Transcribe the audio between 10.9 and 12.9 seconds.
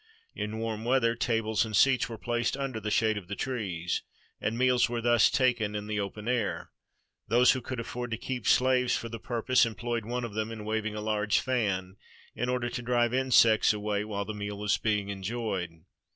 a large fan, in order to